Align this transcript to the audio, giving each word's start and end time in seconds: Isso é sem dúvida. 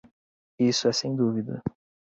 Isso 0.57 0.87
é 0.87 0.93
sem 0.93 1.15
dúvida. 1.15 1.61